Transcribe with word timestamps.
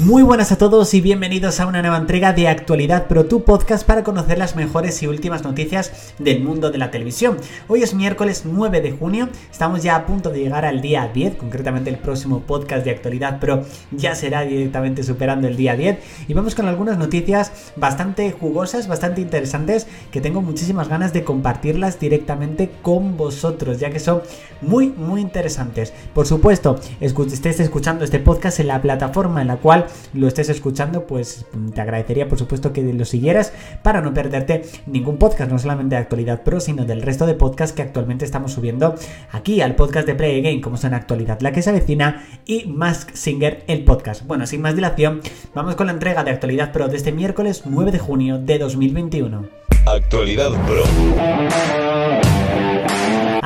Muy 0.00 0.22
buenas 0.22 0.50
a 0.50 0.56
todos 0.56 0.94
y 0.94 1.02
bienvenidos 1.02 1.60
a 1.60 1.66
una 1.66 1.82
nueva 1.82 1.98
entrega 1.98 2.32
de 2.32 2.48
Actualidad 2.48 3.06
Pro, 3.06 3.26
tu 3.26 3.44
podcast 3.44 3.86
para 3.86 4.02
conocer 4.02 4.38
las 4.38 4.56
mejores 4.56 5.02
y 5.02 5.06
últimas 5.06 5.44
noticias 5.44 6.14
del 6.18 6.42
mundo 6.42 6.70
de 6.70 6.78
la 6.78 6.90
televisión. 6.90 7.36
Hoy 7.68 7.82
es 7.82 7.92
miércoles 7.92 8.44
9 8.46 8.80
de 8.80 8.92
junio, 8.92 9.28
estamos 9.52 9.82
ya 9.82 9.96
a 9.96 10.06
punto 10.06 10.30
de 10.30 10.38
llegar 10.38 10.64
al 10.64 10.80
día 10.80 11.10
10, 11.12 11.36
concretamente 11.36 11.90
el 11.90 11.98
próximo 11.98 12.40
podcast 12.40 12.82
de 12.82 12.92
Actualidad 12.92 13.40
Pro 13.40 13.62
ya 13.90 14.14
será 14.14 14.40
directamente 14.40 15.02
superando 15.02 15.48
el 15.48 15.58
día 15.58 15.76
10 15.76 15.98
y 16.28 16.32
vamos 16.32 16.54
con 16.54 16.66
algunas 16.66 16.96
noticias 16.96 17.52
bastante 17.76 18.32
jugosas, 18.32 18.88
bastante 18.88 19.20
interesantes 19.20 19.86
que 20.10 20.22
tengo 20.22 20.40
muchísimas 20.40 20.88
ganas 20.88 21.12
de 21.12 21.24
compartirlas 21.24 22.00
directamente 22.00 22.70
con 22.80 23.18
vosotros, 23.18 23.78
ya 23.80 23.90
que 23.90 24.00
son 24.00 24.22
muy 24.62 24.88
muy 24.88 25.20
interesantes. 25.20 25.92
Por 26.14 26.26
supuesto, 26.26 26.80
estéis 27.00 27.60
escuchando 27.60 28.02
este 28.02 28.18
podcast 28.18 28.60
en 28.60 28.68
la 28.68 28.80
plataforma 28.80 29.42
en 29.42 29.48
la 29.48 29.56
cual 29.56 29.89
lo 30.14 30.28
estés 30.28 30.48
escuchando, 30.48 31.06
pues 31.06 31.46
te 31.74 31.80
agradecería 31.80 32.28
por 32.28 32.38
supuesto 32.38 32.72
que 32.72 32.82
lo 32.82 33.04
siguieras 33.04 33.52
para 33.82 34.00
no 34.00 34.14
perderte 34.14 34.62
ningún 34.86 35.18
podcast, 35.18 35.50
no 35.50 35.58
solamente 35.58 35.94
de 35.94 36.00
actualidad 36.00 36.42
pro, 36.42 36.60
sino 36.60 36.84
del 36.84 37.02
resto 37.02 37.26
de 37.26 37.34
podcasts 37.34 37.74
que 37.74 37.82
actualmente 37.82 38.24
estamos 38.24 38.52
subiendo 38.52 38.94
aquí 39.32 39.60
al 39.60 39.74
podcast 39.74 40.06
de 40.06 40.14
Play 40.14 40.40
Again, 40.40 40.60
como 40.60 40.76
son 40.76 40.94
actualidad 40.94 41.40
la 41.40 41.52
que 41.52 41.62
se 41.62 41.70
avecina 41.70 42.26
y 42.46 42.66
Mask 42.66 43.10
Singer 43.14 43.64
el 43.66 43.84
podcast. 43.84 44.26
Bueno, 44.26 44.46
sin 44.46 44.62
más 44.62 44.74
dilación, 44.74 45.20
vamos 45.54 45.74
con 45.74 45.86
la 45.86 45.92
entrega 45.92 46.24
de 46.24 46.30
actualidad 46.30 46.72
pro 46.72 46.88
de 46.88 46.96
este 46.96 47.12
miércoles 47.12 47.62
9 47.66 47.92
de 47.92 47.98
junio 47.98 48.38
de 48.38 48.58
2021. 48.58 49.48
Actualidad 49.86 50.50
pro. 50.66 50.84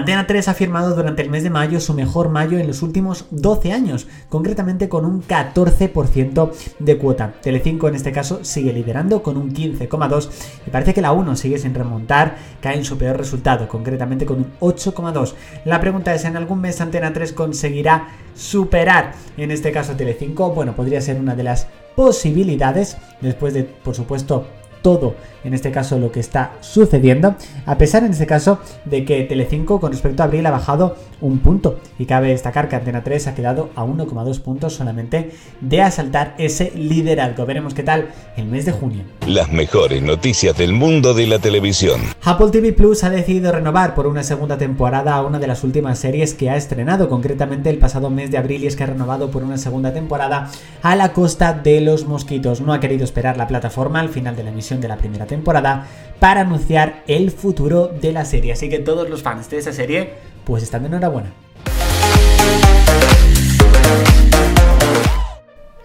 Antena 0.00 0.26
3 0.26 0.48
ha 0.48 0.54
firmado 0.54 0.96
durante 0.96 1.20
el 1.20 1.28
mes 1.28 1.42
de 1.42 1.50
mayo 1.50 1.78
su 1.78 1.92
mejor 1.92 2.30
mayo 2.30 2.56
en 2.56 2.66
los 2.66 2.80
últimos 2.80 3.26
12 3.32 3.70
años, 3.70 4.08
concretamente 4.30 4.88
con 4.88 5.04
un 5.04 5.22
14% 5.22 6.52
de 6.78 6.96
cuota. 6.96 7.34
Telecinco 7.42 7.86
en 7.86 7.96
este 7.96 8.10
caso 8.10 8.42
sigue 8.42 8.72
liderando 8.72 9.22
con 9.22 9.36
un 9.36 9.52
15,2 9.52 10.30
y 10.66 10.70
parece 10.70 10.94
que 10.94 11.02
la 11.02 11.12
1 11.12 11.36
sigue 11.36 11.58
sin 11.58 11.74
remontar, 11.74 12.38
cae 12.62 12.78
en 12.78 12.86
su 12.86 12.96
peor 12.96 13.18
resultado, 13.18 13.68
concretamente 13.68 14.24
con 14.24 14.38
un 14.38 14.46
8,2. 14.60 15.34
La 15.66 15.82
pregunta 15.82 16.14
es, 16.14 16.24
¿en 16.24 16.38
algún 16.38 16.62
mes 16.62 16.80
Antena 16.80 17.12
3 17.12 17.34
conseguirá 17.34 18.08
superar 18.34 19.12
en 19.36 19.50
este 19.50 19.70
caso 19.70 19.96
Telecinco? 19.96 20.52
Bueno, 20.52 20.74
podría 20.74 21.02
ser 21.02 21.20
una 21.20 21.34
de 21.34 21.42
las 21.42 21.66
posibilidades, 21.94 22.96
después 23.20 23.52
de, 23.52 23.64
por 23.64 23.94
supuesto, 23.94 24.46
todo, 24.82 25.14
en 25.44 25.54
este 25.54 25.70
caso, 25.70 25.98
lo 25.98 26.12
que 26.12 26.20
está 26.20 26.52
sucediendo, 26.60 27.34
a 27.66 27.78
pesar 27.78 28.04
en 28.04 28.12
este 28.12 28.26
caso 28.26 28.58
de 28.84 29.04
que 29.04 29.22
Telecinco 29.24 29.80
con 29.80 29.92
respecto 29.92 30.22
a 30.22 30.26
abril 30.26 30.44
ha 30.46 30.50
bajado 30.50 30.96
un 31.20 31.38
punto 31.38 31.80
y 31.98 32.06
cabe 32.06 32.28
destacar 32.28 32.68
que 32.68 32.76
Antena 32.76 33.02
3 33.02 33.28
ha 33.28 33.34
quedado 33.34 33.70
a 33.74 33.84
1,2 33.84 34.40
puntos 34.40 34.74
solamente 34.74 35.30
de 35.60 35.82
asaltar 35.82 36.34
ese 36.38 36.72
liderazgo. 36.74 37.46
Veremos 37.46 37.74
qué 37.74 37.82
tal 37.82 38.08
el 38.36 38.46
mes 38.46 38.64
de 38.64 38.72
junio. 38.72 39.04
Las 39.26 39.50
mejores 39.50 40.02
noticias 40.02 40.56
del 40.56 40.72
mundo 40.72 41.14
de 41.14 41.26
la 41.26 41.38
televisión. 41.38 42.00
Apple 42.24 42.50
TV 42.50 42.72
Plus 42.72 43.04
ha 43.04 43.10
decidido 43.10 43.52
renovar 43.52 43.94
por 43.94 44.06
una 44.06 44.22
segunda 44.22 44.58
temporada 44.58 45.14
a 45.14 45.22
una 45.22 45.38
de 45.38 45.46
las 45.46 45.64
últimas 45.64 45.98
series 45.98 46.34
que 46.34 46.50
ha 46.50 46.56
estrenado, 46.56 47.08
concretamente 47.08 47.70
el 47.70 47.78
pasado 47.78 48.10
mes 48.10 48.30
de 48.30 48.38
abril 48.38 48.64
y 48.64 48.66
es 48.66 48.76
que 48.76 48.84
ha 48.84 48.86
renovado 48.86 49.30
por 49.30 49.42
una 49.42 49.58
segunda 49.58 49.92
temporada 49.92 50.50
a 50.82 50.96
La 50.96 51.12
Costa 51.12 51.52
de 51.52 51.80
los 51.80 52.06
Mosquitos. 52.06 52.60
No 52.60 52.72
ha 52.72 52.80
querido 52.80 53.04
esperar 53.04 53.36
la 53.36 53.48
plataforma 53.48 54.00
al 54.00 54.08
final 54.08 54.36
de 54.36 54.44
la 54.44 54.50
emisión 54.50 54.69
de 54.78 54.88
la 54.88 54.98
primera 54.98 55.26
temporada 55.26 55.86
para 56.18 56.42
anunciar 56.42 57.02
el 57.06 57.30
futuro 57.30 57.88
de 57.88 58.12
la 58.12 58.26
serie. 58.26 58.52
Así 58.52 58.68
que 58.68 58.78
todos 58.78 59.08
los 59.08 59.22
fans 59.22 59.48
de 59.48 59.58
esa 59.58 59.72
serie 59.72 60.10
pues 60.44 60.62
están 60.62 60.82
de 60.82 60.88
enhorabuena. 60.88 61.32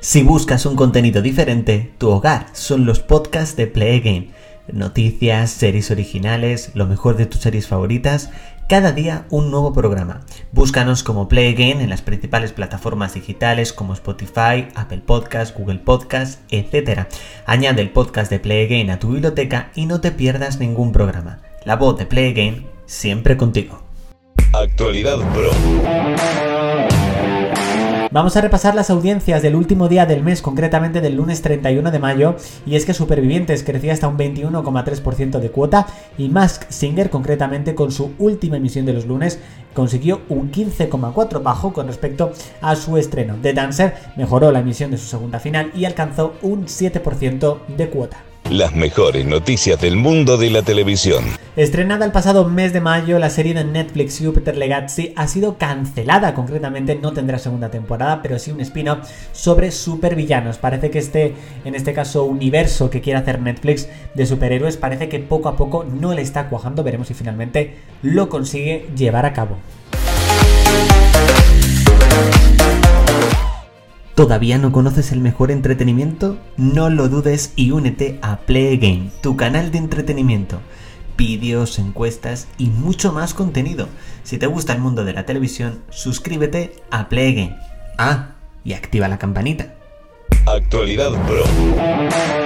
Si 0.00 0.22
buscas 0.22 0.66
un 0.66 0.76
contenido 0.76 1.22
diferente, 1.22 1.92
tu 1.98 2.10
hogar 2.10 2.48
son 2.52 2.86
los 2.86 3.00
podcasts 3.00 3.56
de 3.56 3.66
Play 3.66 4.00
Game. 4.00 4.28
Noticias, 4.72 5.50
series 5.50 5.90
originales, 5.90 6.70
lo 6.74 6.86
mejor 6.86 7.16
de 7.16 7.26
tus 7.26 7.40
series 7.40 7.66
favoritas 7.68 8.30
cada 8.68 8.90
día 8.90 9.26
un 9.30 9.50
nuevo 9.50 9.72
programa. 9.72 10.22
Búscanos 10.50 11.02
como 11.04 11.28
Play 11.28 11.54
Again 11.54 11.80
en 11.80 11.90
las 11.90 12.02
principales 12.02 12.52
plataformas 12.52 13.14
digitales 13.14 13.72
como 13.72 13.92
Spotify, 13.92 14.66
Apple 14.74 15.02
Podcasts, 15.06 15.56
Google 15.56 15.78
Podcasts, 15.78 16.40
etc. 16.50 17.06
Añade 17.46 17.82
el 17.82 17.90
podcast 17.90 18.30
de 18.30 18.40
Play 18.40 18.64
Again 18.66 18.90
a 18.90 18.98
tu 18.98 19.12
biblioteca 19.12 19.70
y 19.74 19.86
no 19.86 20.00
te 20.00 20.10
pierdas 20.10 20.58
ningún 20.58 20.92
programa. 20.92 21.38
La 21.64 21.76
voz 21.76 21.96
de 21.98 22.06
Play 22.06 22.32
Again 22.32 22.66
siempre 22.86 23.36
contigo. 23.36 23.82
Actualidad 24.52 25.18
Pro. 25.32 25.50
Vamos 28.16 28.34
a 28.34 28.40
repasar 28.40 28.74
las 28.74 28.88
audiencias 28.88 29.42
del 29.42 29.54
último 29.54 29.90
día 29.90 30.06
del 30.06 30.22
mes, 30.22 30.40
concretamente 30.40 31.02
del 31.02 31.16
lunes 31.16 31.42
31 31.42 31.90
de 31.90 31.98
mayo, 31.98 32.36
y 32.64 32.76
es 32.76 32.86
que 32.86 32.94
Supervivientes 32.94 33.62
crecía 33.62 33.92
hasta 33.92 34.08
un 34.08 34.16
21,3% 34.16 35.38
de 35.38 35.50
cuota 35.50 35.86
y 36.16 36.30
Mask 36.30 36.62
Singer, 36.70 37.10
concretamente 37.10 37.74
con 37.74 37.92
su 37.92 38.14
última 38.18 38.56
emisión 38.56 38.86
de 38.86 38.94
los 38.94 39.04
lunes, 39.04 39.38
consiguió 39.74 40.22
un 40.30 40.50
15,4 40.50 41.42
bajo 41.42 41.74
con 41.74 41.88
respecto 41.88 42.32
a 42.62 42.74
su 42.74 42.96
estreno. 42.96 43.36
The 43.42 43.52
Dancer 43.52 43.94
mejoró 44.16 44.50
la 44.50 44.60
emisión 44.60 44.90
de 44.90 44.96
su 44.96 45.04
segunda 45.04 45.38
final 45.38 45.70
y 45.74 45.84
alcanzó 45.84 46.36
un 46.40 46.64
7% 46.64 47.66
de 47.76 47.90
cuota. 47.90 48.16
Las 48.50 48.76
mejores 48.76 49.26
noticias 49.26 49.80
del 49.80 49.96
mundo 49.96 50.36
de 50.36 50.50
la 50.50 50.62
televisión. 50.62 51.24
Estrenada 51.56 52.04
el 52.04 52.12
pasado 52.12 52.48
mes 52.48 52.72
de 52.72 52.80
mayo, 52.80 53.18
la 53.18 53.28
serie 53.28 53.54
de 53.54 53.64
Netflix 53.64 54.20
Jupiter 54.22 54.56
Legacy 54.56 55.12
ha 55.16 55.26
sido 55.26 55.58
cancelada. 55.58 56.32
Concretamente 56.32 56.94
no 56.94 57.12
tendrá 57.12 57.40
segunda 57.40 57.72
temporada, 57.72 58.22
pero 58.22 58.38
sí 58.38 58.52
un 58.52 58.60
spin-off 58.60 59.08
sobre 59.32 59.72
supervillanos. 59.72 60.58
Parece 60.58 60.90
que 60.92 61.00
este, 61.00 61.34
en 61.64 61.74
este 61.74 61.92
caso, 61.92 62.22
universo 62.22 62.88
que 62.88 63.00
quiere 63.00 63.18
hacer 63.18 63.40
Netflix 63.40 63.88
de 64.14 64.26
superhéroes, 64.26 64.76
parece 64.76 65.08
que 65.08 65.18
poco 65.18 65.48
a 65.48 65.56
poco 65.56 65.82
no 65.82 66.14
le 66.14 66.22
está 66.22 66.48
cuajando. 66.48 66.84
Veremos 66.84 67.08
si 67.08 67.14
finalmente 67.14 67.74
lo 68.02 68.28
consigue 68.28 68.88
llevar 68.96 69.26
a 69.26 69.32
cabo. 69.32 69.56
¿Todavía 74.16 74.56
no 74.56 74.72
conoces 74.72 75.12
el 75.12 75.20
mejor 75.20 75.50
entretenimiento? 75.50 76.38
No 76.56 76.88
lo 76.88 77.10
dudes 77.10 77.52
y 77.54 77.72
únete 77.72 78.18
a 78.22 78.38
Play 78.38 78.78
Game, 78.78 79.10
tu 79.20 79.36
canal 79.36 79.70
de 79.70 79.76
entretenimiento. 79.76 80.58
Vídeos, 81.18 81.78
encuestas 81.78 82.48
y 82.56 82.68
mucho 82.68 83.12
más 83.12 83.34
contenido. 83.34 83.88
Si 84.22 84.38
te 84.38 84.46
gusta 84.46 84.72
el 84.72 84.80
mundo 84.80 85.04
de 85.04 85.12
la 85.12 85.26
televisión, 85.26 85.82
suscríbete 85.90 86.76
a 86.90 87.10
Play 87.10 87.34
Game. 87.34 87.58
Ah, 87.98 88.28
y 88.64 88.72
activa 88.72 89.06
la 89.06 89.18
campanita. 89.18 89.74
Actualidad 90.46 91.10
Pro. 91.26 92.45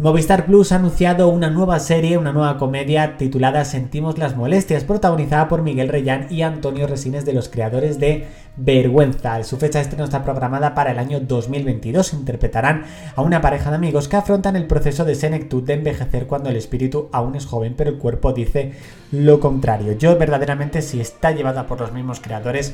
Movistar 0.00 0.46
Plus 0.46 0.70
ha 0.70 0.76
anunciado 0.76 1.28
una 1.28 1.50
nueva 1.50 1.80
serie, 1.80 2.18
una 2.18 2.32
nueva 2.32 2.56
comedia 2.56 3.16
titulada 3.16 3.64
Sentimos 3.64 4.16
las 4.16 4.36
molestias, 4.36 4.84
protagonizada 4.84 5.48
por 5.48 5.62
Miguel 5.62 5.88
Reyán 5.88 6.28
y 6.30 6.42
Antonio 6.42 6.86
Resines 6.86 7.24
de 7.24 7.32
los 7.32 7.48
creadores 7.48 7.98
de 7.98 8.28
Vergüenza. 8.56 9.42
Su 9.42 9.56
fecha 9.56 9.80
de 9.80 9.82
estreno 9.82 10.04
está 10.04 10.22
programada 10.22 10.72
para 10.72 10.92
el 10.92 11.00
año 11.00 11.18
2022. 11.18 12.12
Interpretarán 12.12 12.84
a 13.16 13.22
una 13.22 13.40
pareja 13.40 13.70
de 13.70 13.76
amigos 13.76 14.06
que 14.06 14.14
afrontan 14.14 14.54
el 14.54 14.68
proceso 14.68 15.04
de 15.04 15.16
senectud 15.16 15.64
de 15.64 15.74
envejecer 15.74 16.28
cuando 16.28 16.48
el 16.48 16.56
espíritu 16.56 17.08
aún 17.10 17.34
es 17.34 17.46
joven, 17.46 17.74
pero 17.76 17.90
el 17.90 17.98
cuerpo 17.98 18.32
dice 18.32 18.74
lo 19.10 19.40
contrario. 19.40 19.94
Yo 19.98 20.16
verdaderamente 20.16 20.80
si 20.80 21.00
está 21.00 21.32
llevada 21.32 21.66
por 21.66 21.80
los 21.80 21.92
mismos 21.92 22.20
creadores 22.20 22.72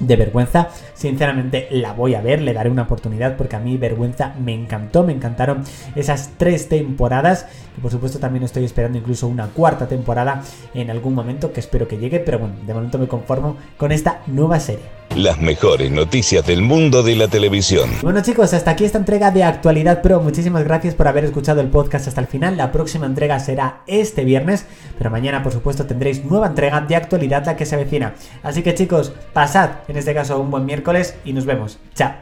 de 0.00 0.16
vergüenza. 0.16 0.68
Sinceramente 0.94 1.68
la 1.70 1.92
voy 1.92 2.14
a 2.14 2.20
ver, 2.20 2.42
le 2.42 2.52
daré 2.52 2.70
una 2.70 2.82
oportunidad 2.82 3.36
porque 3.36 3.56
a 3.56 3.60
mí 3.60 3.76
vergüenza 3.76 4.34
me 4.38 4.54
encantó, 4.54 5.04
me 5.04 5.12
encantaron 5.12 5.64
esas 5.94 6.32
tres 6.36 6.68
temporadas. 6.68 7.46
Y 7.76 7.80
por 7.80 7.90
supuesto 7.90 8.18
también 8.18 8.44
estoy 8.44 8.64
esperando 8.64 8.98
incluso 8.98 9.26
una 9.28 9.48
cuarta 9.48 9.88
temporada 9.88 10.42
en 10.74 10.90
algún 10.90 11.14
momento 11.14 11.52
que 11.52 11.60
espero 11.60 11.88
que 11.88 11.98
llegue, 11.98 12.20
pero 12.20 12.38
bueno, 12.38 12.54
de 12.66 12.74
momento 12.74 12.98
me 12.98 13.08
conformo 13.08 13.56
con 13.76 13.92
esta 13.92 14.22
nueva 14.26 14.60
serie 14.60 14.97
las 15.18 15.40
mejores 15.40 15.90
noticias 15.90 16.46
del 16.46 16.62
mundo 16.62 17.02
de 17.02 17.16
la 17.16 17.26
televisión. 17.26 17.90
Bueno 18.02 18.22
chicos, 18.22 18.54
hasta 18.54 18.70
aquí 18.70 18.84
esta 18.84 18.98
entrega 18.98 19.32
de 19.32 19.42
Actualidad 19.42 20.00
Pro. 20.00 20.20
Muchísimas 20.20 20.62
gracias 20.62 20.94
por 20.94 21.08
haber 21.08 21.24
escuchado 21.24 21.60
el 21.60 21.66
podcast 21.66 22.06
hasta 22.06 22.20
el 22.20 22.28
final. 22.28 22.56
La 22.56 22.70
próxima 22.70 23.06
entrega 23.06 23.40
será 23.40 23.82
este 23.88 24.24
viernes, 24.24 24.66
pero 24.96 25.10
mañana 25.10 25.42
por 25.42 25.52
supuesto 25.52 25.86
tendréis 25.86 26.24
nueva 26.24 26.46
entrega 26.46 26.80
de 26.82 26.94
Actualidad 26.94 27.44
la 27.46 27.56
que 27.56 27.66
se 27.66 27.74
avecina. 27.74 28.14
Así 28.44 28.62
que 28.62 28.74
chicos, 28.74 29.12
pasad 29.32 29.70
en 29.88 29.96
este 29.96 30.14
caso 30.14 30.38
un 30.38 30.52
buen 30.52 30.64
miércoles 30.64 31.16
y 31.24 31.32
nos 31.32 31.46
vemos. 31.46 31.78
Chao. 31.94 32.12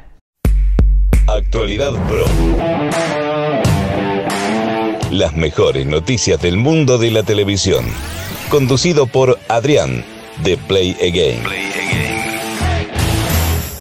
Actualidad 1.27 1.93
Pro. 2.09 2.25
Las 5.11 5.37
mejores 5.37 5.87
noticias 5.87 6.41
del 6.41 6.57
mundo 6.57 6.97
de 6.97 7.11
la 7.11 7.23
televisión. 7.23 7.85
Conducido 8.49 9.07
por 9.07 9.39
Adrián 9.49 10.03
de 10.43 10.57
Play 10.57 10.97
Again. 11.03 11.86